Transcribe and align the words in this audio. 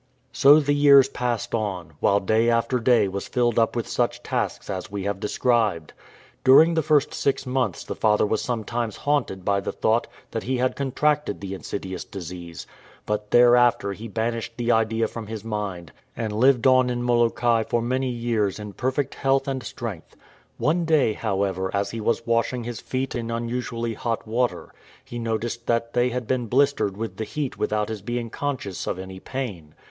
So 0.31 0.59
the 0.59 0.73
years 0.73 1.07
passed 1.09 1.53
on, 1.53 1.93
while 1.99 2.19
day 2.19 2.49
after 2.49 2.79
day 2.79 3.07
was 3.07 3.27
filled 3.27 3.59
up 3.59 3.75
with 3.75 3.87
such 3.87 4.23
tasks 4.23 4.67
as 4.67 4.89
we 4.89 5.03
have 5.03 5.19
described. 5.19 5.93
During 6.43 6.73
the 6.73 6.81
first 6.81 7.13
six 7.13 7.45
months 7.45 7.83
the 7.83 7.93
father 7.93 8.25
was 8.25 8.41
sometimes 8.41 8.95
haunted 9.05 9.45
by 9.45 9.59
the 9.59 9.71
thought 9.71 10.07
that 10.31 10.41
he 10.41 10.57
had 10.57 10.75
contracted 10.75 11.39
the 11.39 11.53
insidious 11.53 12.03
disease, 12.03 12.65
but 13.05 13.29
thereafter 13.29 13.93
he 13.93 14.07
banished 14.07 14.53
the 14.57 14.71
idea 14.71 15.07
from 15.07 15.27
his 15.27 15.43
mind, 15.43 15.91
and 16.17 16.33
lived 16.33 16.65
on 16.65 16.89
in 16.89 17.03
Molokai 17.03 17.61
for 17.61 17.79
many 17.79 18.09
years 18.09 18.57
in 18.57 18.73
perfect 18.73 19.13
health 19.13 19.47
and 19.47 19.63
306 19.63 19.79
HIMSELF 19.79 19.83
A 19.83 19.85
LEPER 19.85 20.05
strength. 20.07 20.57
One 20.57 20.83
day, 20.85 21.13
however, 21.13 21.69
as 21.75 21.91
he 21.91 22.01
was 22.01 22.25
washing 22.25 22.63
his 22.63 22.81
feet 22.81 23.13
in 23.13 23.29
unusually 23.29 23.93
hot 23.93 24.27
water, 24.27 24.73
he 25.05 25.19
noticed 25.19 25.67
that 25.67 25.93
they 25.93 26.09
had 26.09 26.25
been 26.25 26.47
blistered 26.47 26.97
with 26.97 27.17
the 27.17 27.23
heat 27.23 27.59
without 27.59 27.89
his 27.89 28.01
being 28.01 28.31
conscious 28.31 28.87
of 28.87 28.97
any 28.97 29.19
pain. 29.19 29.75